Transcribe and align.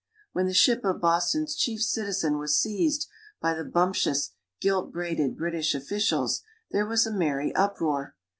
When 0.31 0.47
the 0.47 0.53
ship 0.55 0.81
of 0.83 0.99
Boston's 0.99 1.55
chief 1.55 1.79
citizen 1.83 2.39
was 2.39 2.57
seized 2.59 3.07
by 3.39 3.53
the 3.53 3.63
bumptious, 3.63 4.31
gilt 4.59 4.91
braided 4.91 5.37
British 5.37 5.75
officials, 5.75 6.41
there 6.71 6.87
was 6.87 7.05
a 7.05 7.13
merry 7.13 7.53
uproar. 7.53 8.15